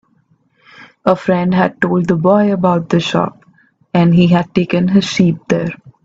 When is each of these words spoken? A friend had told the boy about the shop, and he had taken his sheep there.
A 1.05 1.15
friend 1.15 1.53
had 1.53 1.79
told 1.79 2.07
the 2.07 2.15
boy 2.15 2.51
about 2.51 2.89
the 2.89 2.99
shop, 2.99 3.45
and 3.93 4.15
he 4.15 4.25
had 4.25 4.51
taken 4.55 4.87
his 4.87 5.05
sheep 5.05 5.37
there. 5.47 5.75